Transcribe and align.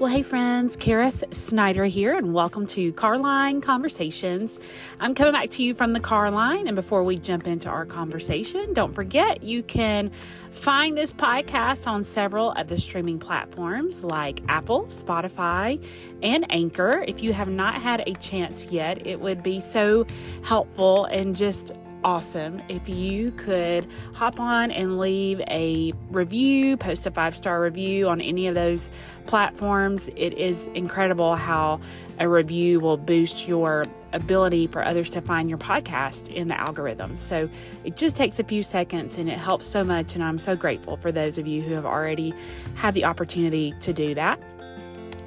Well, 0.00 0.10
hey 0.10 0.22
friends, 0.22 0.76
Caris 0.76 1.22
Snider 1.30 1.84
here, 1.84 2.16
and 2.16 2.32
welcome 2.32 2.66
to 2.68 2.90
Carline 2.94 3.60
Conversations. 3.60 4.58
I'm 4.98 5.14
coming 5.14 5.34
back 5.34 5.50
to 5.50 5.62
you 5.62 5.74
from 5.74 5.92
the 5.92 6.00
car 6.00 6.30
line, 6.30 6.68
and 6.68 6.74
before 6.74 7.04
we 7.04 7.18
jump 7.18 7.46
into 7.46 7.68
our 7.68 7.84
conversation, 7.84 8.72
don't 8.72 8.94
forget 8.94 9.42
you 9.42 9.62
can 9.62 10.10
find 10.52 10.96
this 10.96 11.12
podcast 11.12 11.86
on 11.86 12.02
several 12.02 12.52
of 12.52 12.68
the 12.68 12.80
streaming 12.80 13.18
platforms 13.18 14.02
like 14.02 14.40
Apple, 14.48 14.86
Spotify, 14.86 15.84
and 16.22 16.46
Anchor. 16.50 17.04
If 17.06 17.22
you 17.22 17.34
have 17.34 17.48
not 17.48 17.82
had 17.82 18.02
a 18.06 18.14
chance 18.14 18.72
yet, 18.72 19.06
it 19.06 19.20
would 19.20 19.42
be 19.42 19.60
so 19.60 20.06
helpful 20.42 21.04
and 21.04 21.36
just 21.36 21.72
awesome 22.04 22.62
if 22.68 22.88
you 22.88 23.32
could 23.32 23.86
hop 24.14 24.40
on 24.40 24.70
and 24.70 24.98
leave 24.98 25.40
a 25.48 25.92
review, 26.10 26.76
post 26.76 27.06
a 27.06 27.10
five 27.10 27.36
star 27.36 27.60
review 27.60 28.08
on 28.08 28.20
any 28.20 28.46
of 28.46 28.54
those 28.54 28.90
platforms. 29.26 30.08
It 30.16 30.34
is 30.34 30.68
incredible 30.68 31.36
how 31.36 31.80
a 32.18 32.28
review 32.28 32.80
will 32.80 32.96
boost 32.96 33.48
your 33.48 33.86
ability 34.12 34.66
for 34.66 34.84
others 34.84 35.08
to 35.10 35.20
find 35.20 35.48
your 35.48 35.58
podcast 35.58 36.28
in 36.28 36.48
the 36.48 36.58
algorithm. 36.58 37.16
So 37.16 37.48
it 37.84 37.96
just 37.96 38.16
takes 38.16 38.38
a 38.38 38.44
few 38.44 38.62
seconds 38.62 39.16
and 39.16 39.28
it 39.28 39.38
helps 39.38 39.66
so 39.66 39.84
much. 39.84 40.14
And 40.14 40.24
I'm 40.24 40.38
so 40.38 40.56
grateful 40.56 40.96
for 40.96 41.12
those 41.12 41.38
of 41.38 41.46
you 41.46 41.62
who 41.62 41.74
have 41.74 41.86
already 41.86 42.34
had 42.74 42.94
the 42.94 43.04
opportunity 43.04 43.74
to 43.80 43.92
do 43.92 44.14
that. 44.14 44.40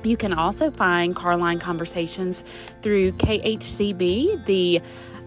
You 0.04 0.18
can 0.18 0.34
also 0.34 0.70
find 0.70 1.16
Carline 1.16 1.60
Conversations 1.60 2.44
through 2.82 3.14
KHCB, 3.14 4.46
the 4.46 4.82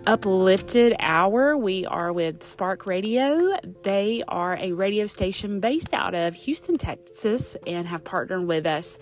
uplifted 0.06 0.94
hour. 1.00 1.56
We 1.56 1.84
are 1.84 2.12
with 2.12 2.42
Spark 2.42 2.86
Radio. 2.86 3.58
They 3.82 4.22
are 4.28 4.56
a 4.56 4.72
radio 4.72 5.06
station 5.06 5.58
based 5.58 5.92
out 5.92 6.14
of 6.14 6.34
Houston, 6.34 6.78
Texas, 6.78 7.56
and 7.66 7.86
have 7.88 8.04
partnered 8.04 8.46
with 8.46 8.66
us 8.66 8.98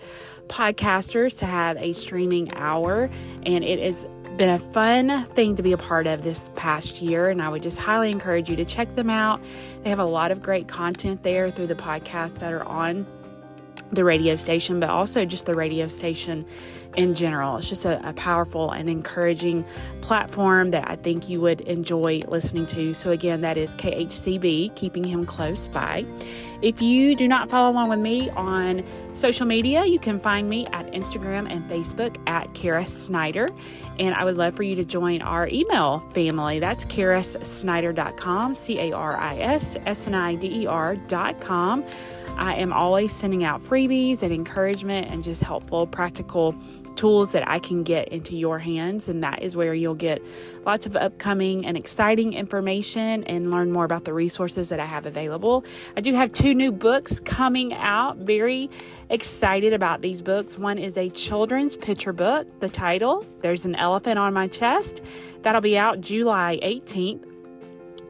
podcasters 0.47 1.37
to 1.39 1.45
have 1.45 1.77
a 1.77 1.93
streaming 1.93 2.53
hour. 2.55 3.09
And 3.43 3.63
it 3.63 3.79
has 3.79 4.07
been 4.37 4.49
a 4.49 4.59
fun 4.59 5.25
thing 5.27 5.55
to 5.55 5.63
be 5.63 5.71
a 5.71 5.77
part 5.77 6.07
of 6.07 6.23
this 6.23 6.49
past 6.55 7.01
year. 7.01 7.29
And 7.29 7.41
I 7.41 7.49
would 7.49 7.63
just 7.63 7.79
highly 7.79 8.11
encourage 8.11 8.49
you 8.49 8.55
to 8.55 8.65
check 8.65 8.95
them 8.95 9.09
out. 9.09 9.41
They 9.83 9.89
have 9.89 9.99
a 9.99 10.05
lot 10.05 10.31
of 10.31 10.41
great 10.41 10.67
content 10.67 11.23
there 11.23 11.51
through 11.51 11.67
the 11.67 11.75
podcasts 11.75 12.39
that 12.39 12.51
are 12.51 12.65
on 12.65 13.05
the 13.95 14.03
radio 14.03 14.35
station, 14.35 14.79
but 14.79 14.89
also 14.89 15.25
just 15.25 15.45
the 15.45 15.55
radio 15.55 15.87
station 15.87 16.45
in 16.95 17.13
general. 17.13 17.57
It's 17.57 17.67
just 17.67 17.85
a, 17.85 18.07
a, 18.07 18.13
powerful 18.13 18.71
and 18.71 18.89
encouraging 18.89 19.65
platform 20.01 20.71
that 20.71 20.89
I 20.89 20.95
think 20.95 21.29
you 21.29 21.41
would 21.41 21.61
enjoy 21.61 22.21
listening 22.27 22.65
to. 22.67 22.93
So, 22.93 23.11
again, 23.11 23.41
that 23.41 23.57
is 23.57 23.75
KHCB, 23.75 24.75
keeping 24.75 25.03
him 25.03 25.25
close 25.25 25.67
by. 25.67 26.05
If 26.61 26.81
you 26.81 27.15
do 27.15 27.27
not 27.27 27.49
follow 27.49 27.71
along 27.71 27.89
with 27.89 27.99
me 27.99 28.29
on 28.31 28.83
social 29.13 29.45
media, 29.45 29.85
you 29.85 29.99
can 29.99 30.19
find 30.19 30.49
me 30.49 30.65
at 30.67 30.87
Instagram 30.91 31.51
and 31.51 31.69
Facebook 31.69 32.17
at 32.27 32.53
Caris 32.53 33.05
Snider. 33.05 33.49
And 33.99 34.15
I 34.15 34.23
would 34.23 34.37
love 34.37 34.55
for 34.55 34.63
you 34.63 34.75
to 34.75 34.85
join 34.85 35.21
our 35.21 35.47
email 35.49 35.99
family. 36.13 36.59
That's 36.59 36.85
carissnider.com, 36.85 38.55
C 38.55 38.79
A 38.79 38.91
R 38.93 39.17
I 39.17 39.37
S 39.37 39.77
S 39.85 40.07
N 40.07 40.15
I 40.15 40.35
D 40.35 40.61
E 40.61 40.65
R.com. 40.67 41.85
I 42.37 42.55
am 42.55 42.73
always 42.73 43.13
sending 43.13 43.43
out 43.43 43.61
freebies 43.85 44.23
and 44.23 44.33
encouragement 44.33 45.07
and 45.09 45.23
just 45.23 45.43
helpful, 45.43 45.87
practical 45.87 46.55
tools 46.95 47.33
that 47.33 47.47
I 47.47 47.59
can 47.59 47.83
get 47.83 48.07
into 48.07 48.35
your 48.35 48.57
hands. 48.57 49.09
And 49.09 49.21
that 49.23 49.41
is 49.41 49.55
where 49.55 49.73
you'll 49.73 49.95
get 49.95 50.21
lots 50.65 50.85
of 50.85 50.95
upcoming 50.95 51.65
and 51.65 51.75
exciting 51.77 52.33
information 52.33 53.23
and 53.25 53.51
learn 53.51 53.71
more 53.71 53.83
about 53.83 54.05
the 54.05 54.13
resources 54.13 54.69
that 54.69 54.79
I 54.79 54.85
have 54.85 55.05
available. 55.05 55.65
I 55.97 56.01
do 56.01 56.13
have 56.13 56.31
two 56.31 56.53
new 56.53 56.71
books 56.71 57.19
coming 57.19 57.73
out. 57.73 58.17
Very 58.17 58.69
excited 59.09 59.73
about 59.73 60.01
these 60.01 60.21
books. 60.21 60.57
One 60.57 60.77
is 60.77 60.97
a 60.97 61.09
children's 61.09 61.75
picture 61.75 62.13
book. 62.13 62.59
The 62.61 62.69
title, 62.69 63.25
There's 63.41 63.65
an 63.65 63.75
Elephant 63.75 64.17
on 64.17 64.33
My 64.33 64.47
Chest. 64.47 65.03
That'll 65.41 65.61
be 65.61 65.77
out 65.77 66.01
July 66.01 66.59
18th. 66.63 67.34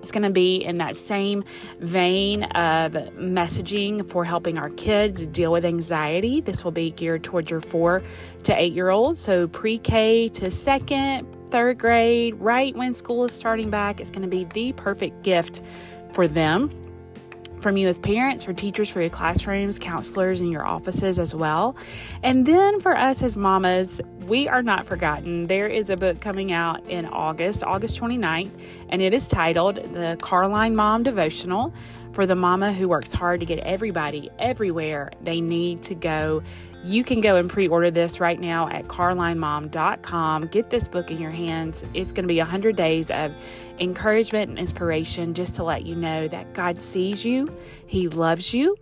It's 0.05 0.11
going 0.11 0.21
to 0.21 0.29
be 0.29 0.57
in 0.57 0.77
that 0.77 0.95
same 0.95 1.43
vein 1.79 2.43
of 2.43 2.91
messaging 3.17 4.07
for 4.07 4.23
helping 4.23 4.59
our 4.59 4.69
kids 4.69 5.25
deal 5.25 5.51
with 5.51 5.65
anxiety. 5.65 6.41
This 6.41 6.63
will 6.63 6.71
be 6.71 6.91
geared 6.91 7.23
towards 7.23 7.49
your 7.49 7.59
four 7.59 8.03
to 8.43 8.53
eight 8.55 8.73
year 8.73 8.91
olds, 8.91 9.19
so 9.19 9.47
pre 9.47 9.79
K 9.79 10.29
to 10.29 10.51
second, 10.51 11.25
third 11.49 11.79
grade, 11.79 12.35
right 12.35 12.75
when 12.75 12.93
school 12.93 13.25
is 13.25 13.33
starting 13.33 13.71
back. 13.71 13.99
It's 13.99 14.11
going 14.11 14.21
to 14.21 14.27
be 14.27 14.43
the 14.43 14.73
perfect 14.73 15.23
gift 15.23 15.63
for 16.13 16.27
them 16.27 16.84
from 17.65 17.77
you 17.77 17.87
as 17.87 17.97
parents, 17.97 18.43
for 18.43 18.53
teachers, 18.53 18.89
for 18.89 19.01
your 19.01 19.09
classrooms, 19.09 19.79
counselors, 19.79 20.39
and 20.39 20.51
your 20.51 20.63
offices 20.63 21.17
as 21.17 21.33
well. 21.33 21.75
And 22.21 22.45
then 22.45 22.79
for 22.79 22.95
us 22.95 23.23
as 23.23 23.35
mamas, 23.35 23.99
we 24.27 24.47
are 24.47 24.61
not 24.61 24.85
forgotten. 24.85 25.47
There 25.47 25.65
is 25.65 25.89
a 25.89 25.97
book 25.97 26.21
coming 26.21 26.51
out 26.51 26.87
in 26.87 27.07
August, 27.07 27.63
August 27.63 27.99
29th, 27.99 28.51
and 28.89 29.01
it 29.01 29.15
is 29.15 29.27
titled 29.27 29.77
The 29.77 30.15
Carline 30.21 30.75
Mom 30.75 31.01
Devotional 31.01 31.73
for 32.15 32.25
the 32.25 32.35
mama 32.35 32.71
who 32.71 32.87
works 32.87 33.11
hard 33.11 33.41
to 33.41 33.45
get 33.45 33.59
everybody 33.59 34.31
everywhere 34.39 35.11
they 35.21 35.41
need 35.41 35.83
to 35.83 35.93
go. 35.93 36.41
You 36.85 37.03
can 37.03 37.19
go 37.19 37.35
and 37.35 37.49
pre 37.49 37.67
order 37.67 37.91
this 37.91 38.21
right 38.21 38.39
now 38.39 38.69
at 38.69 38.87
carlinemom.com. 38.87 40.47
Get 40.47 40.69
this 40.69 40.87
book 40.87 41.11
in 41.11 41.19
your 41.19 41.31
hands. 41.31 41.83
It's 41.93 42.13
going 42.13 42.23
to 42.23 42.33
be 42.33 42.37
100 42.37 42.77
days 42.77 43.11
of 43.11 43.33
encouragement 43.79 44.49
and 44.49 44.57
inspiration 44.57 45.33
just 45.33 45.57
to 45.57 45.63
let 45.63 45.85
you 45.85 45.93
know 45.93 46.29
that 46.29 46.53
God 46.53 46.77
sees 46.77 47.25
you, 47.25 47.53
He 47.85 48.07
loves 48.07 48.53
you, 48.53 48.77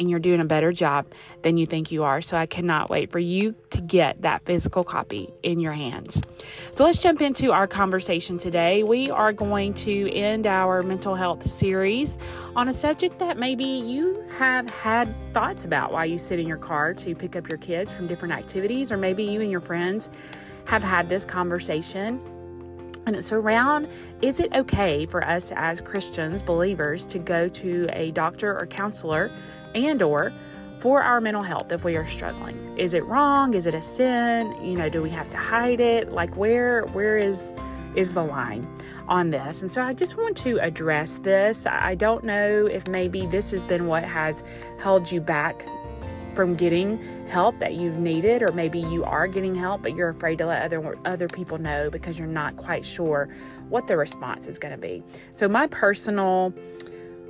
and 0.00 0.10
you're 0.10 0.18
doing 0.18 0.40
a 0.40 0.44
better 0.44 0.72
job 0.72 1.06
than 1.42 1.58
you 1.58 1.66
think 1.66 1.92
you 1.92 2.02
are. 2.02 2.22
So 2.22 2.36
I 2.36 2.46
cannot 2.46 2.90
wait 2.90 3.12
for 3.12 3.20
you 3.20 3.54
to 3.70 3.80
get 3.82 4.22
that 4.22 4.44
physical 4.46 4.82
copy 4.82 5.32
in 5.42 5.60
your 5.60 5.72
hands. 5.72 6.22
So 6.72 6.84
let's 6.84 7.00
jump 7.00 7.20
into 7.20 7.52
our 7.52 7.66
conversation 7.66 8.38
today. 8.38 8.82
We 8.82 9.10
are 9.10 9.32
going 9.32 9.74
to 9.74 10.10
end 10.12 10.46
our 10.46 10.82
mental 10.82 11.14
health 11.14 11.46
series 11.46 12.18
on 12.56 12.68
a 12.68 12.72
subject 12.72 13.18
that 13.18 13.38
maybe 13.38 13.64
you 13.64 14.24
have 14.38 14.68
had 14.70 15.14
thoughts 15.34 15.64
about 15.64 15.92
while 15.92 16.06
you 16.06 16.16
sit 16.16 16.40
in 16.40 16.48
your 16.48 16.56
car 16.56 16.94
to 16.94 17.14
pick 17.14 17.36
up 17.36 17.46
your 17.48 17.58
kids 17.58 17.92
from 17.92 18.06
different 18.06 18.32
activities, 18.32 18.90
or 18.90 18.96
maybe 18.96 19.22
you 19.22 19.42
and 19.42 19.50
your 19.50 19.60
friends 19.60 20.08
have 20.64 20.82
had 20.82 21.10
this 21.10 21.26
conversation 21.26 22.20
and 23.06 23.16
it's 23.16 23.32
around 23.32 23.88
is 24.22 24.40
it 24.40 24.52
okay 24.54 25.06
for 25.06 25.24
us 25.24 25.52
as 25.56 25.80
Christians, 25.80 26.42
believers, 26.42 27.06
to 27.06 27.18
go 27.18 27.48
to 27.48 27.88
a 27.92 28.10
doctor 28.12 28.58
or 28.58 28.66
counselor 28.66 29.30
and 29.74 30.02
or 30.02 30.32
for 30.78 31.02
our 31.02 31.20
mental 31.20 31.42
health 31.42 31.72
if 31.72 31.84
we 31.84 31.96
are 31.96 32.06
struggling? 32.06 32.78
Is 32.78 32.94
it 32.94 33.04
wrong? 33.04 33.54
Is 33.54 33.66
it 33.66 33.74
a 33.74 33.82
sin? 33.82 34.54
You 34.64 34.76
know, 34.76 34.88
do 34.88 35.02
we 35.02 35.10
have 35.10 35.28
to 35.30 35.36
hide 35.36 35.80
it? 35.80 36.12
Like 36.12 36.36
where 36.36 36.84
where 36.86 37.18
is 37.18 37.52
is 37.94 38.14
the 38.14 38.22
line 38.22 38.66
on 39.08 39.30
this? 39.30 39.60
And 39.62 39.70
so 39.70 39.82
I 39.82 39.92
just 39.92 40.16
want 40.16 40.36
to 40.38 40.58
address 40.60 41.18
this. 41.18 41.66
I 41.66 41.94
don't 41.94 42.24
know 42.24 42.66
if 42.66 42.86
maybe 42.86 43.26
this 43.26 43.50
has 43.50 43.64
been 43.64 43.86
what 43.86 44.04
has 44.04 44.44
held 44.78 45.10
you 45.10 45.20
back 45.20 45.64
from 46.34 46.54
getting 46.54 47.02
help 47.28 47.58
that 47.58 47.74
you've 47.74 47.98
needed 47.98 48.42
or 48.42 48.52
maybe 48.52 48.80
you 48.80 49.04
are 49.04 49.26
getting 49.26 49.54
help 49.54 49.82
but 49.82 49.96
you're 49.96 50.08
afraid 50.08 50.38
to 50.38 50.46
let 50.46 50.62
other 50.62 50.96
other 51.04 51.28
people 51.28 51.58
know 51.58 51.90
because 51.90 52.18
you're 52.18 52.28
not 52.28 52.56
quite 52.56 52.84
sure 52.84 53.28
what 53.68 53.86
the 53.86 53.96
response 53.96 54.46
is 54.46 54.58
going 54.58 54.72
to 54.72 54.80
be. 54.80 55.02
So 55.34 55.48
my 55.48 55.66
personal 55.66 56.54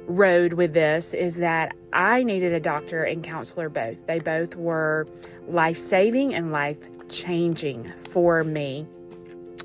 road 0.06 0.55
with 0.55 0.72
this 0.72 1.15
is 1.15 1.37
that 1.37 1.77
I 1.93 2.22
needed 2.22 2.53
a 2.53 2.60
doctor 2.60 3.05
and 3.05 3.22
counselor 3.22 3.69
both. 3.69 4.06
They 4.06 4.19
both 4.19 4.56
were 4.56 5.06
life-saving 5.47 6.34
and 6.34 6.53
life-changing 6.53 7.93
for 8.09 8.43
me 8.43 8.87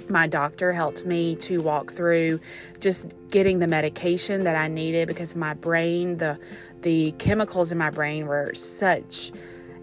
my 0.10 0.28
doctor 0.28 0.72
helped 0.74 1.06
me 1.06 1.36
to 1.38 1.62
walk 1.62 1.92
through 1.92 2.40
just 2.80 3.08
getting 3.30 3.60
the 3.60 3.68
medication 3.68 4.44
that 4.44 4.56
I 4.56 4.68
needed 4.68 5.08
because 5.08 5.36
my 5.36 5.54
brain, 5.54 6.18
the 6.18 6.38
the 6.81 7.13
chemicals 7.13 7.72
in 7.72 7.78
my 7.78 7.90
brain 7.90 8.28
were 8.28 8.54
such 8.54 9.31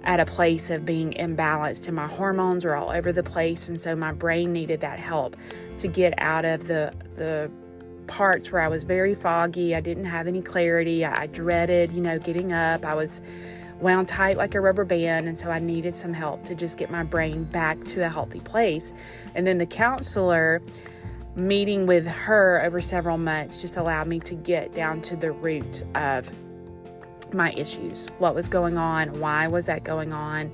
at 0.04 0.20
a 0.20 0.24
place 0.24 0.70
of 0.70 0.84
being 0.84 1.12
imbalanced 1.12 1.86
and 1.86 1.96
my 1.96 2.06
hormones 2.06 2.64
were 2.64 2.74
all 2.74 2.90
over 2.90 3.12
the 3.12 3.22
place. 3.22 3.68
And 3.68 3.80
so 3.80 3.94
my 3.94 4.12
brain 4.12 4.52
needed 4.52 4.80
that 4.80 4.98
help 4.98 5.36
to 5.78 5.88
get 5.88 6.14
out 6.18 6.44
of 6.44 6.66
the 6.66 6.92
the 7.16 7.50
parts 8.06 8.50
where 8.50 8.60
I 8.60 8.68
was 8.68 8.82
very 8.82 9.14
foggy, 9.14 9.74
I 9.74 9.80
didn't 9.80 10.04
have 10.04 10.26
any 10.26 10.42
clarity, 10.42 11.04
I, 11.04 11.22
I 11.22 11.26
dreaded, 11.26 11.92
you 11.92 12.00
know, 12.00 12.18
getting 12.18 12.52
up. 12.52 12.84
I 12.84 12.94
was 12.94 13.22
wound 13.82 14.08
tight 14.08 14.36
like 14.36 14.54
a 14.54 14.60
rubber 14.60 14.84
band. 14.84 15.28
And 15.28 15.38
so 15.38 15.50
I 15.50 15.58
needed 15.58 15.92
some 15.92 16.12
help 16.12 16.44
to 16.44 16.54
just 16.54 16.78
get 16.78 16.90
my 16.90 17.02
brain 17.02 17.44
back 17.44 17.82
to 17.84 18.04
a 18.04 18.08
healthy 18.08 18.40
place. 18.40 18.94
And 19.34 19.46
then 19.46 19.58
the 19.58 19.66
counselor 19.66 20.62
meeting 21.34 21.86
with 21.86 22.06
her 22.06 22.62
over 22.62 22.80
several 22.80 23.16
months 23.16 23.60
just 23.60 23.76
allowed 23.76 24.06
me 24.06 24.20
to 24.20 24.34
get 24.34 24.74
down 24.74 25.00
to 25.00 25.16
the 25.16 25.32
root 25.32 25.82
of 25.94 26.30
my 27.32 27.52
issues 27.52 28.08
what 28.18 28.34
was 28.34 28.46
going 28.46 28.76
on 28.76 29.18
why 29.18 29.46
was 29.48 29.64
that 29.64 29.82
going 29.82 30.12
on 30.12 30.50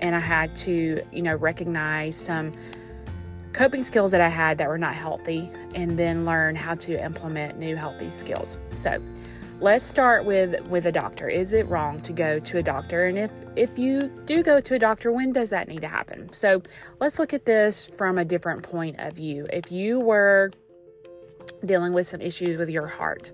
and 0.00 0.16
i 0.16 0.18
had 0.18 0.56
to 0.56 1.02
you 1.12 1.20
know 1.20 1.36
recognize 1.36 2.16
some 2.16 2.50
coping 3.52 3.82
skills 3.82 4.10
that 4.10 4.22
i 4.22 4.28
had 4.28 4.56
that 4.56 4.66
were 4.66 4.78
not 4.78 4.94
healthy 4.94 5.50
and 5.74 5.98
then 5.98 6.24
learn 6.24 6.54
how 6.54 6.74
to 6.74 6.98
implement 7.04 7.58
new 7.58 7.76
healthy 7.76 8.08
skills 8.08 8.56
so 8.70 8.98
let's 9.62 9.84
start 9.84 10.24
with 10.24 10.60
with 10.66 10.86
a 10.86 10.92
doctor. 10.92 11.28
Is 11.28 11.52
it 11.52 11.68
wrong 11.68 12.00
to 12.00 12.12
go 12.12 12.40
to 12.40 12.58
a 12.58 12.62
doctor? 12.62 13.06
And 13.06 13.16
if 13.16 13.30
if 13.54 13.78
you 13.78 14.08
do 14.26 14.42
go 14.42 14.60
to 14.60 14.74
a 14.74 14.78
doctor, 14.78 15.12
when 15.12 15.32
does 15.32 15.50
that 15.50 15.68
need 15.68 15.80
to 15.82 15.88
happen? 15.88 16.32
So 16.32 16.62
let's 17.00 17.18
look 17.18 17.32
at 17.32 17.46
this 17.46 17.86
from 17.86 18.18
a 18.18 18.24
different 18.24 18.64
point 18.64 18.96
of 18.98 19.14
view. 19.14 19.46
If 19.52 19.70
you 19.70 20.00
were 20.00 20.50
dealing 21.64 21.92
with 21.92 22.06
some 22.06 22.20
issues 22.20 22.58
with 22.58 22.70
your 22.70 22.88
heart, 22.88 23.30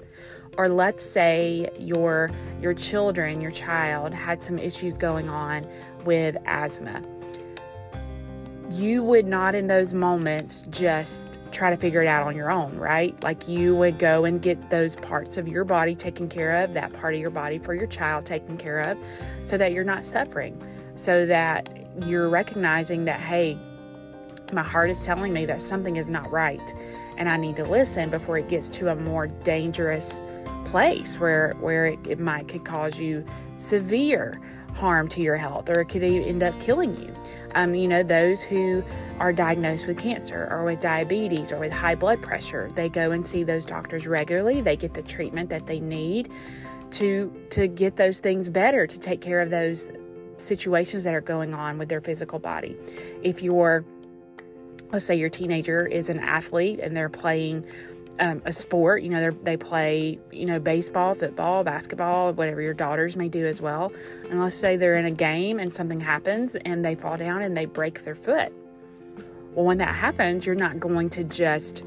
or 0.58 0.68
let's 0.68 1.04
say 1.04 1.70
your 1.78 2.30
your 2.60 2.74
children, 2.74 3.40
your 3.40 3.50
child 3.50 4.12
had 4.12 4.44
some 4.44 4.58
issues 4.58 4.98
going 4.98 5.30
on 5.30 5.66
with 6.04 6.36
asthma 6.44 7.02
you 8.70 9.02
would 9.02 9.26
not 9.26 9.54
in 9.54 9.66
those 9.66 9.94
moments 9.94 10.66
just 10.70 11.40
try 11.52 11.70
to 11.70 11.76
figure 11.76 12.02
it 12.02 12.06
out 12.06 12.26
on 12.26 12.36
your 12.36 12.50
own, 12.50 12.76
right? 12.76 13.20
Like 13.22 13.48
you 13.48 13.74
would 13.76 13.98
go 13.98 14.24
and 14.24 14.42
get 14.42 14.70
those 14.70 14.96
parts 14.96 15.38
of 15.38 15.48
your 15.48 15.64
body 15.64 15.94
taken 15.94 16.28
care 16.28 16.62
of, 16.62 16.74
that 16.74 16.92
part 16.92 17.14
of 17.14 17.20
your 17.20 17.30
body 17.30 17.58
for 17.58 17.74
your 17.74 17.86
child 17.86 18.26
taken 18.26 18.58
care 18.58 18.80
of, 18.80 18.98
so 19.42 19.56
that 19.56 19.72
you're 19.72 19.84
not 19.84 20.04
suffering, 20.04 20.60
so 20.94 21.24
that 21.26 21.68
you're 22.04 22.28
recognizing 22.28 23.04
that, 23.06 23.20
hey, 23.20 23.58
my 24.52 24.62
heart 24.62 24.90
is 24.90 25.00
telling 25.00 25.32
me 25.32 25.46
that 25.46 25.60
something 25.60 25.96
is 25.96 26.08
not 26.08 26.30
right 26.30 26.74
and 27.18 27.28
I 27.28 27.36
need 27.36 27.56
to 27.56 27.64
listen 27.64 28.08
before 28.08 28.38
it 28.38 28.48
gets 28.48 28.70
to 28.70 28.88
a 28.88 28.94
more 28.94 29.26
dangerous 29.26 30.22
place 30.64 31.18
where 31.18 31.54
where 31.60 31.86
it, 31.86 31.98
it 32.06 32.18
might 32.18 32.48
could 32.48 32.64
cause 32.64 32.98
you 32.98 33.24
severe 33.56 34.40
harm 34.78 35.08
to 35.08 35.20
your 35.20 35.36
health 35.36 35.68
or 35.68 35.80
it 35.80 35.86
could 35.86 36.02
end 36.02 36.42
up 36.42 36.58
killing 36.60 36.96
you. 36.96 37.14
Um, 37.54 37.74
you 37.74 37.88
know, 37.88 38.02
those 38.02 38.42
who 38.42 38.84
are 39.18 39.32
diagnosed 39.32 39.86
with 39.86 39.98
cancer 39.98 40.48
or 40.50 40.64
with 40.64 40.80
diabetes 40.80 41.52
or 41.52 41.58
with 41.58 41.72
high 41.72 41.94
blood 41.94 42.22
pressure, 42.22 42.70
they 42.74 42.88
go 42.88 43.10
and 43.10 43.26
see 43.26 43.42
those 43.42 43.64
doctors 43.64 44.06
regularly. 44.06 44.60
They 44.60 44.76
get 44.76 44.94
the 44.94 45.02
treatment 45.02 45.50
that 45.50 45.66
they 45.66 45.80
need 45.80 46.30
to 46.92 47.30
to 47.50 47.66
get 47.66 47.96
those 47.96 48.20
things 48.20 48.48
better, 48.48 48.86
to 48.86 48.98
take 48.98 49.20
care 49.20 49.40
of 49.40 49.50
those 49.50 49.90
situations 50.36 51.04
that 51.04 51.14
are 51.14 51.20
going 51.20 51.52
on 51.52 51.76
with 51.78 51.88
their 51.88 52.00
physical 52.00 52.38
body. 52.38 52.76
If 53.22 53.42
you're 53.42 53.84
let's 54.92 55.04
say 55.04 55.16
your 55.16 55.28
teenager 55.28 55.86
is 55.86 56.08
an 56.08 56.18
athlete 56.18 56.80
and 56.80 56.96
they're 56.96 57.10
playing 57.10 57.66
um, 58.20 58.42
a 58.44 58.52
sport. 58.52 59.02
You 59.02 59.10
know, 59.10 59.30
they 59.30 59.56
play, 59.56 60.18
you 60.32 60.46
know, 60.46 60.58
baseball, 60.58 61.14
football, 61.14 61.64
basketball, 61.64 62.32
whatever 62.32 62.60
your 62.60 62.74
daughters 62.74 63.16
may 63.16 63.28
do 63.28 63.46
as 63.46 63.60
well. 63.60 63.92
And 64.30 64.40
let's 64.40 64.56
say 64.56 64.76
they're 64.76 64.96
in 64.96 65.06
a 65.06 65.10
game 65.10 65.58
and 65.58 65.72
something 65.72 66.00
happens 66.00 66.56
and 66.56 66.84
they 66.84 66.94
fall 66.94 67.16
down 67.16 67.42
and 67.42 67.56
they 67.56 67.64
break 67.64 68.04
their 68.04 68.14
foot. 68.14 68.52
Well, 69.54 69.64
when 69.64 69.78
that 69.78 69.94
happens, 69.94 70.46
you're 70.46 70.54
not 70.54 70.78
going 70.78 71.10
to 71.10 71.24
just 71.24 71.84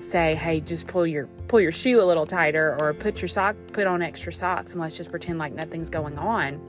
say, 0.00 0.34
"Hey, 0.34 0.60
just 0.60 0.86
pull 0.86 1.06
your 1.06 1.26
pull 1.48 1.60
your 1.60 1.72
shoe 1.72 2.02
a 2.02 2.06
little 2.06 2.26
tighter 2.26 2.76
or 2.80 2.94
put 2.94 3.20
your 3.20 3.28
sock 3.28 3.56
put 3.72 3.86
on 3.86 4.00
extra 4.00 4.32
socks 4.32 4.72
and 4.72 4.80
let's 4.80 4.96
just 4.96 5.10
pretend 5.10 5.38
like 5.38 5.52
nothing's 5.52 5.90
going 5.90 6.16
on." 6.18 6.60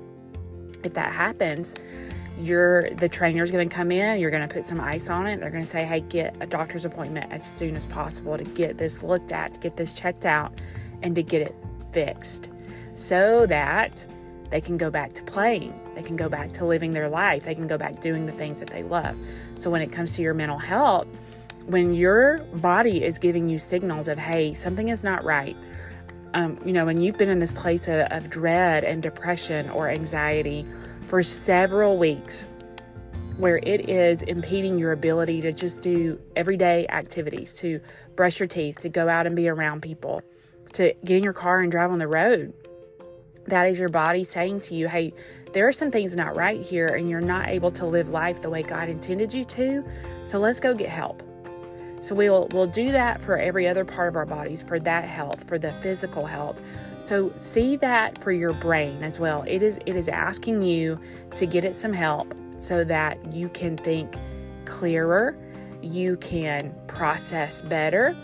If 0.84 0.94
that 0.96 1.14
happens, 1.14 1.76
you're 2.42 2.90
the 2.92 3.08
trainer's 3.08 3.52
going 3.52 3.68
to 3.68 3.74
come 3.74 3.92
in 3.92 4.20
you're 4.20 4.32
going 4.32 4.48
to 4.48 4.54
put 4.54 4.64
some 4.64 4.80
ice 4.80 5.10
on 5.10 5.28
it. 5.28 5.40
They're 5.40 5.52
going 5.52 5.64
to 5.64 5.70
say 5.70 5.86
hey 5.86 6.02
get 6.02 6.36
a 6.40 6.46
doctor's 6.46 6.86
appointment 6.86 7.32
as 7.32 7.46
soon 7.46 7.76
as 7.76 7.86
possible 7.86 8.38
to 8.38 8.44
get 8.44 8.78
this 8.78 9.04
looked 9.04 9.32
at 9.32 9.54
to 9.54 9.60
get 9.60 9.78
this 9.78 9.94
checked 9.94 10.26
out 10.26 10.54
and 11.02 11.16
to 11.16 11.24
get 11.24 11.42
it 11.42 11.56
fixed. 11.92 12.52
So 12.96 13.46
that 13.48 14.06
they 14.50 14.60
can 14.60 14.78
go 14.78 14.90
back 14.90 15.14
to 15.14 15.24
playing. 15.24 15.74
They 15.96 16.04
can 16.04 16.18
go 16.18 16.28
back 16.28 16.52
to 16.54 16.66
living 16.66 16.92
their 16.92 17.08
life. 17.08 17.44
They 17.44 17.56
can 17.56 17.68
go 17.68 17.78
back 17.78 18.02
doing 18.02 18.26
the 18.26 18.34
things 18.34 18.60
that 18.60 18.70
they 18.70 18.84
love. 18.84 19.16
So 19.58 19.70
when 19.70 19.82
it 19.82 19.94
comes 19.94 20.16
to 20.18 20.22
your 20.22 20.34
mental 20.34 20.58
health 20.58 21.10
when 21.68 21.94
your 21.94 22.40
body 22.56 23.04
is 23.04 23.20
giving 23.20 23.48
you 23.48 23.60
signals 23.60 24.08
of 24.08 24.18
hey 24.18 24.54
something 24.54 24.90
is 24.90 25.04
not 25.04 25.24
right 25.24 25.56
um, 26.34 26.58
you 26.66 26.72
know 26.72 26.86
when 26.86 27.02
you've 27.02 27.18
been 27.18 27.30
in 27.30 27.40
this 27.40 27.52
place 27.52 27.88
of, 27.88 28.00
of 28.12 28.30
dread 28.30 28.84
and 28.84 29.04
depression 29.04 29.70
or 29.70 29.90
anxiety 29.90 30.66
for 31.12 31.22
several 31.22 31.98
weeks 31.98 32.48
where 33.36 33.58
it 33.58 33.90
is 33.90 34.22
impeding 34.22 34.80
your 34.80 34.94
ability 34.94 35.42
to 35.42 35.52
just 35.52 35.82
do 35.82 36.18
everyday 36.38 36.88
activities, 36.88 37.54
to 37.54 37.82
brush 38.16 38.40
your 38.40 38.48
teeth, 38.48 38.78
to 38.78 38.88
go 38.88 39.10
out 39.10 39.28
and 39.28 39.36
be 39.36 39.50
around 39.50 39.82
people, 39.82 40.22
to 40.72 40.94
get 41.04 41.18
in 41.18 41.24
your 41.26 41.34
car 41.34 41.60
and 41.60 41.70
drive 41.70 41.92
on 41.92 42.00
the 42.00 42.08
road. 42.08 42.54
That 43.48 43.68
is 43.68 43.78
your 43.78 43.90
body 43.90 44.24
saying 44.24 44.62
to 44.62 44.76
you, 44.76 44.88
hey, 44.88 45.12
there 45.52 45.68
are 45.68 45.74
some 45.74 45.92
things 45.92 46.16
not 46.16 46.34
right 46.34 46.62
here, 46.62 46.88
and 46.88 47.10
you're 47.10 47.20
not 47.20 47.50
able 47.50 47.72
to 47.72 47.86
live 47.86 48.08
life 48.08 48.42
the 48.42 48.50
way 48.50 48.64
God 48.64 48.88
intended 48.88 49.34
you 49.34 49.44
to. 49.44 49.84
So 50.24 50.40
let's 50.40 50.62
go 50.62 50.74
get 50.74 50.88
help. 50.88 51.24
So 52.02 52.16
we'll 52.16 52.48
we'll 52.52 52.68
do 52.68 52.92
that 52.92 53.22
for 53.22 53.38
every 53.38 53.68
other 53.68 53.86
part 53.86 54.10
of 54.10 54.16
our 54.16 54.26
bodies, 54.26 54.64
for 54.64 54.80
that 54.80 55.06
health, 55.06 55.48
for 55.48 55.60
the 55.60 55.72
physical 55.82 56.26
health. 56.26 56.62
So 57.00 57.32
see 57.38 57.76
that 57.78 58.22
for 58.22 58.32
your 58.32 58.54
brain 58.54 59.04
as 59.04 59.20
well. 59.20 59.44
It 59.48 59.62
is 59.62 59.80
it 59.86 59.96
is 59.96 60.10
asking 60.10 60.64
you 60.64 61.00
to 61.36 61.46
get 61.46 61.64
it 61.64 61.76
some 61.76 61.94
help 61.94 62.34
so 62.58 62.84
that 62.84 63.34
you 63.34 63.50
can 63.50 63.78
think 63.78 64.16
clearer, 64.66 65.36
you 65.82 66.18
can 66.18 66.74
process 66.88 67.62
better, 67.62 68.16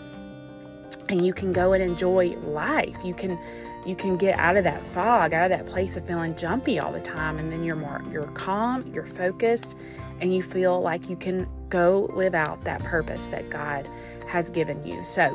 and 1.08 1.24
you 1.24 1.32
can 1.32 1.52
go 1.52 1.72
and 1.72 1.82
enjoy 1.82 2.30
life. 2.44 2.96
You 3.04 3.14
can 3.14 3.38
you 3.86 3.94
can 3.94 4.16
get 4.16 4.38
out 4.38 4.56
of 4.56 4.64
that 4.64 4.84
fog, 4.84 5.32
out 5.32 5.50
of 5.50 5.56
that 5.56 5.66
place 5.66 5.96
of 5.96 6.06
feeling 6.06 6.34
jumpy 6.36 6.78
all 6.78 6.92
the 6.92 7.00
time 7.00 7.38
and 7.38 7.52
then 7.52 7.62
you're 7.62 7.76
more 7.76 8.02
you're 8.10 8.26
calm, 8.32 8.90
you're 8.92 9.06
focused, 9.06 9.76
and 10.20 10.34
you 10.34 10.42
feel 10.42 10.80
like 10.80 11.08
you 11.08 11.16
can 11.16 11.48
go 11.68 12.10
live 12.14 12.34
out 12.34 12.62
that 12.64 12.82
purpose 12.84 13.26
that 13.26 13.50
God 13.50 13.88
has 14.26 14.50
given 14.50 14.84
you. 14.84 15.04
So, 15.04 15.28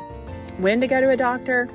when 0.58 0.80
to 0.80 0.86
go 0.86 1.00
to 1.00 1.10
a 1.10 1.16
doctor? 1.16 1.68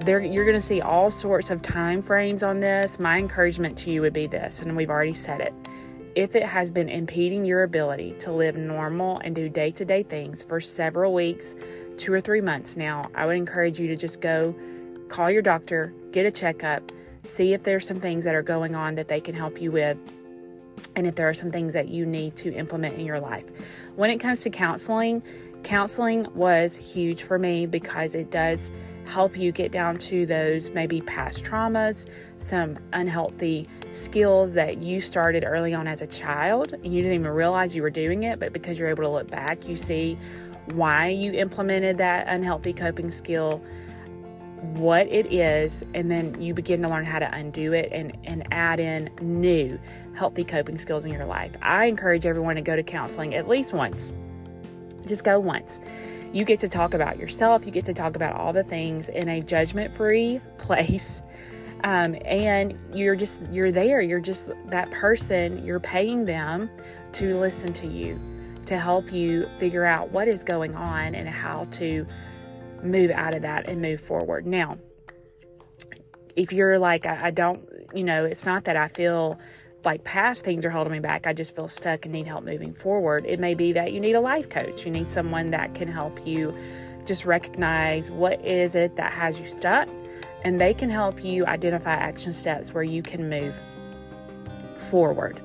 There, 0.00 0.20
you're 0.20 0.44
going 0.44 0.56
to 0.56 0.60
see 0.60 0.80
all 0.80 1.10
sorts 1.10 1.50
of 1.50 1.62
time 1.62 2.02
frames 2.02 2.42
on 2.42 2.60
this. 2.60 2.98
My 2.98 3.18
encouragement 3.18 3.78
to 3.78 3.90
you 3.90 4.00
would 4.00 4.12
be 4.12 4.26
this, 4.26 4.60
and 4.60 4.76
we've 4.76 4.90
already 4.90 5.14
said 5.14 5.40
it. 5.40 5.54
If 6.14 6.34
it 6.34 6.44
has 6.44 6.70
been 6.70 6.88
impeding 6.88 7.44
your 7.44 7.62
ability 7.62 8.16
to 8.20 8.32
live 8.32 8.56
normal 8.56 9.18
and 9.18 9.34
do 9.34 9.48
day 9.48 9.70
to 9.72 9.84
day 9.84 10.02
things 10.02 10.42
for 10.42 10.60
several 10.60 11.14
weeks, 11.14 11.56
two 11.98 12.12
or 12.12 12.20
three 12.20 12.40
months 12.40 12.76
now, 12.76 13.10
I 13.14 13.26
would 13.26 13.36
encourage 13.36 13.80
you 13.80 13.86
to 13.88 13.96
just 13.96 14.20
go 14.20 14.54
call 15.08 15.30
your 15.30 15.42
doctor, 15.42 15.94
get 16.10 16.26
a 16.26 16.32
checkup, 16.32 16.90
see 17.24 17.52
if 17.52 17.62
there's 17.62 17.86
some 17.86 18.00
things 18.00 18.24
that 18.24 18.34
are 18.34 18.42
going 18.42 18.74
on 18.74 18.94
that 18.96 19.08
they 19.08 19.20
can 19.20 19.34
help 19.34 19.60
you 19.60 19.70
with 19.70 19.96
and 20.96 21.06
if 21.06 21.14
there 21.14 21.28
are 21.28 21.34
some 21.34 21.50
things 21.50 21.72
that 21.72 21.88
you 21.88 22.06
need 22.06 22.36
to 22.36 22.52
implement 22.52 22.96
in 22.96 23.06
your 23.06 23.20
life. 23.20 23.44
When 23.96 24.10
it 24.10 24.18
comes 24.18 24.42
to 24.42 24.50
counseling, 24.50 25.22
counseling 25.62 26.26
was 26.34 26.76
huge 26.76 27.22
for 27.22 27.38
me 27.38 27.66
because 27.66 28.14
it 28.14 28.30
does 28.30 28.70
help 29.06 29.36
you 29.36 29.52
get 29.52 29.72
down 29.72 29.98
to 29.98 30.26
those 30.26 30.70
maybe 30.70 31.00
past 31.00 31.44
traumas, 31.44 32.08
some 32.38 32.78
unhealthy 32.92 33.68
skills 33.90 34.54
that 34.54 34.82
you 34.82 35.00
started 35.00 35.44
early 35.44 35.74
on 35.74 35.86
as 35.86 36.02
a 36.02 36.06
child 36.06 36.72
and 36.72 36.86
you 36.86 37.02
didn't 37.02 37.14
even 37.14 37.32
realize 37.32 37.74
you 37.74 37.82
were 37.82 37.90
doing 37.90 38.22
it, 38.22 38.38
but 38.38 38.52
because 38.52 38.78
you're 38.78 38.88
able 38.88 39.04
to 39.04 39.10
look 39.10 39.30
back, 39.30 39.68
you 39.68 39.76
see 39.76 40.16
why 40.74 41.08
you 41.08 41.32
implemented 41.32 41.98
that 41.98 42.26
unhealthy 42.28 42.72
coping 42.72 43.10
skill 43.10 43.62
what 44.62 45.08
it 45.08 45.32
is, 45.32 45.84
and 45.94 46.10
then 46.10 46.40
you 46.40 46.54
begin 46.54 46.82
to 46.82 46.88
learn 46.88 47.04
how 47.04 47.18
to 47.18 47.34
undo 47.34 47.72
it 47.72 47.88
and, 47.90 48.16
and 48.24 48.46
add 48.52 48.78
in 48.78 49.10
new 49.20 49.78
healthy 50.14 50.44
coping 50.44 50.78
skills 50.78 51.04
in 51.04 51.12
your 51.12 51.24
life. 51.24 51.52
I 51.60 51.86
encourage 51.86 52.26
everyone 52.26 52.54
to 52.54 52.62
go 52.62 52.76
to 52.76 52.82
counseling 52.82 53.34
at 53.34 53.48
least 53.48 53.72
once. 53.72 54.12
Just 55.06 55.24
go 55.24 55.40
once. 55.40 55.80
You 56.32 56.44
get 56.44 56.60
to 56.60 56.68
talk 56.68 56.94
about 56.94 57.18
yourself, 57.18 57.66
you 57.66 57.72
get 57.72 57.84
to 57.86 57.94
talk 57.94 58.14
about 58.14 58.36
all 58.36 58.52
the 58.52 58.62
things 58.62 59.08
in 59.08 59.28
a 59.28 59.40
judgment 59.40 59.92
free 59.94 60.40
place. 60.58 61.22
Um, 61.84 62.16
and 62.24 62.78
you're 62.94 63.16
just 63.16 63.42
you're 63.50 63.72
there 63.72 64.00
you're 64.00 64.20
just 64.20 64.52
that 64.66 64.88
person 64.92 65.66
you're 65.66 65.80
paying 65.80 66.24
them 66.24 66.70
to 67.10 67.36
listen 67.40 67.72
to 67.72 67.88
you 67.88 68.20
to 68.66 68.78
help 68.78 69.12
you 69.12 69.50
figure 69.58 69.84
out 69.84 70.12
what 70.12 70.28
is 70.28 70.44
going 70.44 70.76
on 70.76 71.16
and 71.16 71.28
how 71.28 71.64
to 71.72 72.06
move 72.82 73.10
out 73.10 73.34
of 73.34 73.42
that 73.42 73.68
and 73.68 73.80
move 73.80 74.00
forward. 74.00 74.46
Now, 74.46 74.78
if 76.36 76.52
you're 76.52 76.78
like, 76.78 77.06
I, 77.06 77.26
I 77.26 77.30
don't, 77.30 77.68
you 77.94 78.04
know, 78.04 78.24
it's 78.24 78.46
not 78.46 78.64
that 78.64 78.76
I 78.76 78.88
feel 78.88 79.38
like 79.84 80.04
past 80.04 80.44
things 80.44 80.64
are 80.64 80.70
holding 80.70 80.92
me 80.92 81.00
back. 81.00 81.26
I 81.26 81.32
just 81.32 81.54
feel 81.56 81.68
stuck 81.68 82.04
and 82.04 82.12
need 82.12 82.26
help 82.26 82.44
moving 82.44 82.72
forward. 82.72 83.24
It 83.26 83.40
may 83.40 83.54
be 83.54 83.72
that 83.72 83.92
you 83.92 84.00
need 84.00 84.14
a 84.14 84.20
life 84.20 84.48
coach. 84.48 84.84
You 84.84 84.92
need 84.92 85.10
someone 85.10 85.50
that 85.50 85.74
can 85.74 85.88
help 85.88 86.26
you 86.26 86.54
just 87.04 87.24
recognize 87.24 88.10
what 88.10 88.44
is 88.44 88.74
it 88.74 88.96
that 88.96 89.12
has 89.12 89.40
you 89.40 89.46
stuck 89.46 89.88
and 90.44 90.60
they 90.60 90.74
can 90.74 90.90
help 90.90 91.24
you 91.24 91.46
identify 91.46 91.92
action 91.92 92.32
steps 92.32 92.72
where 92.72 92.84
you 92.84 93.02
can 93.02 93.28
move 93.28 93.60
forward 94.76 95.40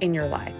in 0.00 0.14
your 0.14 0.26
life. 0.26 0.54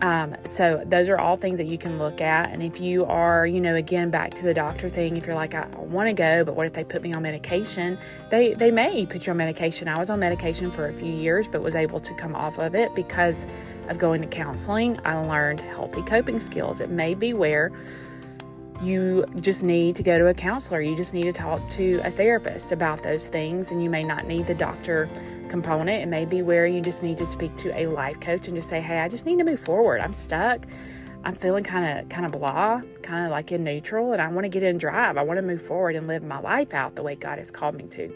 Um, 0.00 0.36
so 0.48 0.82
those 0.84 1.08
are 1.08 1.18
all 1.18 1.36
things 1.36 1.58
that 1.58 1.66
you 1.66 1.78
can 1.78 1.98
look 1.98 2.20
at. 2.20 2.50
And 2.50 2.62
if 2.62 2.80
you 2.80 3.04
are, 3.04 3.46
you 3.46 3.60
know, 3.60 3.74
again 3.74 4.10
back 4.10 4.34
to 4.34 4.42
the 4.42 4.54
doctor 4.54 4.88
thing, 4.88 5.16
if 5.16 5.26
you're 5.26 5.36
like, 5.36 5.54
I 5.54 5.66
want 5.76 6.08
to 6.08 6.12
go, 6.12 6.44
but 6.44 6.56
what 6.56 6.66
if 6.66 6.72
they 6.72 6.84
put 6.84 7.02
me 7.02 7.12
on 7.12 7.22
medication? 7.22 7.98
They 8.30 8.54
they 8.54 8.70
may 8.70 9.06
put 9.06 9.26
you 9.26 9.30
on 9.30 9.36
medication. 9.36 9.88
I 9.88 9.98
was 9.98 10.10
on 10.10 10.20
medication 10.20 10.70
for 10.70 10.88
a 10.88 10.92
few 10.92 11.12
years, 11.12 11.46
but 11.48 11.62
was 11.62 11.74
able 11.74 12.00
to 12.00 12.14
come 12.14 12.34
off 12.34 12.58
of 12.58 12.74
it 12.74 12.94
because 12.94 13.46
of 13.88 13.98
going 13.98 14.20
to 14.22 14.28
counseling. 14.28 14.98
I 15.04 15.14
learned 15.14 15.60
healthy 15.60 16.02
coping 16.02 16.40
skills. 16.40 16.80
It 16.80 16.90
may 16.90 17.14
be 17.14 17.32
where 17.32 17.70
you 18.82 19.24
just 19.40 19.62
need 19.62 19.96
to 19.96 20.02
go 20.02 20.18
to 20.18 20.26
a 20.26 20.34
counselor. 20.34 20.80
You 20.80 20.96
just 20.96 21.14
need 21.14 21.24
to 21.24 21.32
talk 21.32 21.66
to 21.70 22.00
a 22.04 22.10
therapist 22.10 22.72
about 22.72 23.02
those 23.02 23.28
things, 23.28 23.70
and 23.70 23.82
you 23.82 23.88
may 23.88 24.02
not 24.02 24.26
need 24.26 24.46
the 24.46 24.54
doctor 24.54 25.08
component. 25.48 26.02
It 26.02 26.06
may 26.06 26.24
be 26.24 26.42
where 26.42 26.66
you 26.66 26.80
just 26.80 27.02
need 27.02 27.18
to 27.18 27.26
speak 27.26 27.56
to 27.56 27.78
a 27.78 27.86
life 27.86 28.20
coach 28.20 28.48
and 28.48 28.56
just 28.56 28.68
say, 28.68 28.80
"Hey, 28.80 28.98
I 29.00 29.08
just 29.08 29.26
need 29.26 29.38
to 29.38 29.44
move 29.44 29.60
forward. 29.60 30.00
I'm 30.00 30.14
stuck. 30.14 30.66
I'm 31.24 31.34
feeling 31.34 31.64
kind 31.64 31.98
of 31.98 32.08
kind 32.08 32.26
of 32.26 32.32
blah, 32.32 32.82
kind 33.02 33.24
of 33.24 33.30
like 33.30 33.50
in 33.52 33.64
neutral, 33.64 34.12
and 34.12 34.20
I 34.20 34.28
want 34.28 34.44
to 34.44 34.48
get 34.48 34.62
in 34.62 34.78
drive. 34.78 35.16
I 35.16 35.22
want 35.22 35.38
to 35.38 35.42
move 35.42 35.62
forward 35.62 35.96
and 35.96 36.06
live 36.06 36.22
my 36.22 36.40
life 36.40 36.74
out 36.74 36.96
the 36.96 37.02
way 37.02 37.14
God 37.14 37.38
has 37.38 37.50
called 37.50 37.74
me 37.74 37.84
to." 37.88 38.12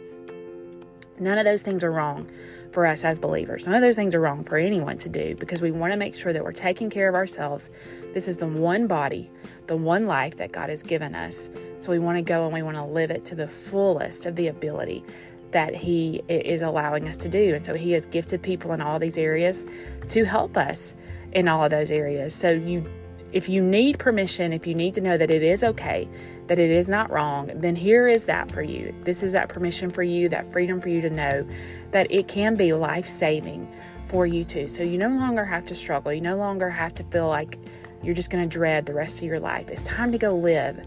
None 1.20 1.38
of 1.38 1.44
those 1.44 1.62
things 1.62 1.82
are 1.82 1.90
wrong 1.90 2.30
for 2.70 2.87
us 2.87 3.04
as 3.04 3.18
believers. 3.18 3.66
None 3.66 3.75
of 3.75 3.82
those 3.82 3.97
things 3.97 4.14
are 4.14 4.20
wrong 4.20 4.44
for 4.44 4.56
anyone 4.56 4.99
to 4.99 5.08
do 5.08 5.35
because 5.35 5.61
we 5.61 5.70
want 5.70 5.92
to 5.92 5.97
make 5.97 6.14
sure 6.14 6.32
that 6.32 6.44
we're 6.44 6.52
taking 6.52 6.90
care 6.90 7.08
of 7.08 7.14
ourselves. 7.14 7.70
This 8.14 8.28
is 8.28 8.37
the 8.37 8.47
one 8.47 8.87
body, 8.87 9.30
the 9.66 9.76
one 9.76 10.06
life 10.06 10.37
that 10.37 10.52
God 10.52 10.68
has 10.68 10.82
given 10.85 11.16
us. 11.16 11.50
So 11.80 11.90
we 11.90 11.99
want 11.99 12.18
to 12.18 12.23
go 12.23 12.44
and 12.44 12.52
we 12.52 12.62
want 12.62 12.76
to 12.76 12.85
live 12.85 13.11
it 13.11 13.25
to 13.26 13.35
the 13.35 13.49
fullest 13.49 14.26
of 14.26 14.37
the 14.37 14.47
ability 14.47 15.04
that 15.52 15.75
He 15.75 16.23
is 16.28 16.62
allowing 16.62 17.09
us 17.09 17.17
to 17.19 17.28
do. 17.28 17.55
And 17.55 17.64
so 17.64 17.75
He 17.75 17.93
has 17.93 18.07
gifted 18.07 18.43
people 18.43 18.73
in 18.73 18.81
all 18.81 18.99
these 18.99 19.19
areas 19.19 19.67
to 20.09 20.25
help 20.25 20.57
us 20.57 20.95
in 21.33 21.49
all 21.49 21.64
of 21.64 21.71
those 21.71 21.90
areas. 21.90 22.35
So 22.35 22.50
you 22.50 22.85
if 23.33 23.49
you 23.49 23.62
need 23.62 23.99
permission, 23.99 24.55
if 24.55 24.67
you 24.67 24.75
need 24.75 24.95
to 24.95 25.02
know 25.02 25.19
that 25.19 25.31
it 25.31 25.43
is 25.43 25.62
okay, 25.62 26.09
that 26.47 26.59
it 26.59 26.71
is 26.71 26.88
not 26.88 27.11
wrong, 27.11 27.50
then 27.55 27.76
here 27.76 28.09
is 28.09 28.25
that 28.25 28.50
for 28.50 28.62
you. 28.62 28.95
This 29.05 29.23
is 29.23 29.33
that 29.33 29.50
permission 29.50 29.90
for 29.90 30.02
you, 30.02 30.31
that 30.31 30.50
freedom 30.50 30.81
for 30.81 30.88
you 30.88 31.02
to 31.02 31.11
know 31.11 31.47
that 31.90 32.11
it 32.11 32.26
can 32.26 32.55
be 32.55 32.73
life 32.73 33.07
saving 33.07 33.71
for 34.07 34.26
you 34.26 34.45
too. 34.45 34.67
So 34.67 34.83
you 34.83 34.97
no 34.97 35.11
longer 35.11 35.45
have 35.45 35.67
to 35.67 35.75
struggle. 35.75 36.12
You 36.12 36.23
no 36.23 36.37
longer 36.37 36.71
have 36.71 36.95
to 36.95 37.05
feel 37.05 37.28
like 37.28 37.59
you're 38.02 38.14
just 38.14 38.31
going 38.31 38.49
to 38.49 38.49
dread 38.49 38.87
the 38.87 38.95
rest 38.95 39.19
of 39.19 39.25
your 39.25 39.40
life. 39.40 39.69
It's 39.69 39.83
time 39.83 40.11
to 40.12 40.19
go 40.19 40.35
live, 40.35 40.87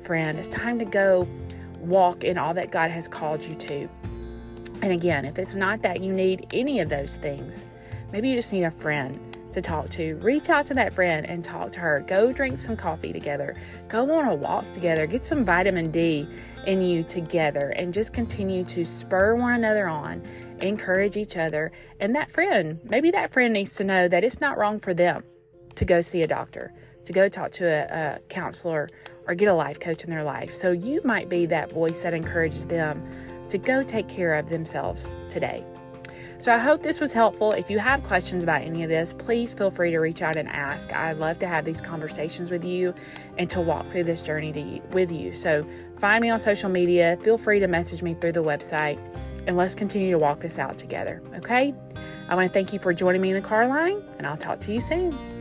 friend. 0.00 0.38
It's 0.38 0.48
time 0.48 0.78
to 0.78 0.84
go 0.84 1.26
walk 1.80 2.22
in 2.22 2.38
all 2.38 2.54
that 2.54 2.70
God 2.70 2.90
has 2.90 3.08
called 3.08 3.44
you 3.44 3.56
to. 3.56 3.88
And 4.82 4.92
again, 4.92 5.24
if 5.24 5.38
it's 5.38 5.54
not 5.54 5.82
that 5.82 6.00
you 6.00 6.12
need 6.12 6.46
any 6.52 6.80
of 6.80 6.88
those 6.88 7.16
things, 7.16 7.66
maybe 8.12 8.30
you 8.30 8.36
just 8.36 8.52
need 8.52 8.64
a 8.64 8.70
friend 8.70 9.18
to 9.52 9.60
talk 9.60 9.90
to, 9.90 10.14
reach 10.16 10.48
out 10.48 10.66
to 10.66 10.74
that 10.74 10.94
friend 10.94 11.26
and 11.26 11.44
talk 11.44 11.72
to 11.72 11.80
her. 11.80 12.04
Go 12.06 12.32
drink 12.32 12.58
some 12.58 12.76
coffee 12.76 13.12
together. 13.12 13.56
Go 13.88 14.10
on 14.12 14.26
a 14.26 14.34
walk 14.34 14.70
together. 14.70 15.06
Get 15.06 15.24
some 15.24 15.44
vitamin 15.44 15.90
D 15.90 16.28
in 16.66 16.80
you 16.80 17.02
together 17.02 17.70
and 17.70 17.92
just 17.92 18.12
continue 18.12 18.64
to 18.64 18.84
spur 18.84 19.34
one 19.34 19.54
another 19.54 19.88
on, 19.88 20.22
encourage 20.60 21.16
each 21.16 21.36
other. 21.36 21.72
And 21.98 22.14
that 22.14 22.30
friend, 22.30 22.78
maybe 22.84 23.10
that 23.10 23.32
friend 23.32 23.52
needs 23.52 23.74
to 23.74 23.84
know 23.84 24.08
that 24.08 24.24
it's 24.24 24.40
not 24.40 24.56
wrong 24.56 24.78
for 24.78 24.94
them 24.94 25.24
to 25.74 25.84
go 25.84 26.00
see 26.00 26.22
a 26.22 26.26
doctor, 26.26 26.72
to 27.04 27.12
go 27.12 27.28
talk 27.28 27.50
to 27.52 27.66
a, 27.66 28.16
a 28.16 28.20
counselor 28.28 28.88
or 29.26 29.34
get 29.34 29.48
a 29.48 29.54
life 29.54 29.80
coach 29.80 30.04
in 30.04 30.10
their 30.10 30.24
life. 30.24 30.52
So 30.52 30.72
you 30.72 31.00
might 31.04 31.28
be 31.28 31.46
that 31.46 31.72
voice 31.72 32.02
that 32.02 32.14
encourages 32.14 32.66
them 32.66 33.04
to 33.50 33.58
go 33.58 33.82
take 33.82 34.08
care 34.08 34.34
of 34.34 34.48
themselves 34.48 35.14
today. 35.28 35.64
So 36.38 36.54
I 36.54 36.58
hope 36.58 36.82
this 36.82 37.00
was 37.00 37.12
helpful. 37.12 37.52
If 37.52 37.70
you 37.70 37.78
have 37.78 38.02
questions 38.02 38.44
about 38.44 38.62
any 38.62 38.82
of 38.82 38.88
this, 38.88 39.12
please 39.12 39.52
feel 39.52 39.70
free 39.70 39.90
to 39.90 39.98
reach 39.98 40.22
out 40.22 40.38
and 40.38 40.48
ask. 40.48 40.90
I 40.90 41.12
love 41.12 41.38
to 41.40 41.46
have 41.46 41.66
these 41.66 41.82
conversations 41.82 42.50
with 42.50 42.64
you 42.64 42.94
and 43.36 43.48
to 43.50 43.60
walk 43.60 43.90
through 43.90 44.04
this 44.04 44.22
journey 44.22 44.50
to, 44.52 44.80
with 44.94 45.12
you. 45.12 45.34
So 45.34 45.66
find 45.98 46.22
me 46.22 46.30
on 46.30 46.38
social 46.38 46.70
media. 46.70 47.18
Feel 47.22 47.36
free 47.36 47.58
to 47.60 47.66
message 47.66 48.02
me 48.02 48.14
through 48.14 48.32
the 48.32 48.42
website 48.42 48.98
and 49.46 49.56
let's 49.56 49.74
continue 49.74 50.10
to 50.12 50.18
walk 50.18 50.40
this 50.40 50.58
out 50.58 50.78
together. 50.78 51.22
Okay? 51.36 51.74
I 52.28 52.34
want 52.34 52.48
to 52.48 52.52
thank 52.52 52.72
you 52.72 52.78
for 52.78 52.94
joining 52.94 53.20
me 53.20 53.30
in 53.30 53.34
the 53.34 53.46
car 53.46 53.68
line 53.68 54.02
and 54.16 54.26
I'll 54.26 54.36
talk 54.36 54.60
to 54.60 54.72
you 54.72 54.80
soon. 54.80 55.39